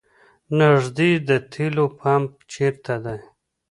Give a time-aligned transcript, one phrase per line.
[0.57, 3.15] نیږدې د تیلو پمپ چېرته ده؟